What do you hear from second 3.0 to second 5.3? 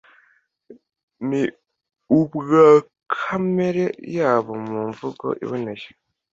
kamere yawo mu mvugo